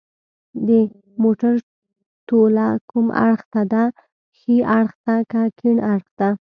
د 0.67 0.69
موټر 1.23 1.55
توله 2.27 2.67
کوم 2.89 3.07
اړخ 3.25 3.41
ته 3.53 3.61
ده 3.73 3.83
ښي 4.37 4.55
اړخ 4.77 4.93
که 5.31 5.41
کیڼ 5.59 5.77
اړخ 5.93 6.05
ته 6.19 6.29